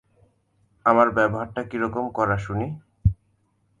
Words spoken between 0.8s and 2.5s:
আমার ব্যবহারটা কিরকম কড়া